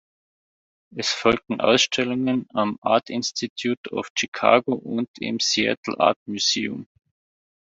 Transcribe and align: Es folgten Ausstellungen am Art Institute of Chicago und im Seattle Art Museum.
Es 0.95 1.11
folgten 1.13 1.61
Ausstellungen 1.61 2.47
am 2.55 2.79
Art 2.81 3.11
Institute 3.11 3.87
of 3.93 4.09
Chicago 4.17 4.73
und 4.73 5.07
im 5.19 5.39
Seattle 5.39 5.99
Art 5.99 6.17
Museum. 6.25 6.87